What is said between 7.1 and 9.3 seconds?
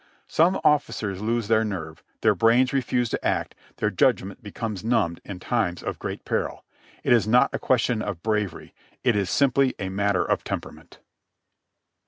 is not a question of bravery— it is